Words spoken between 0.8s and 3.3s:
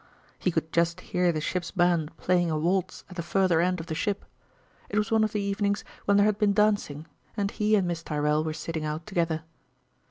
hear the ship's band playing a waltz at the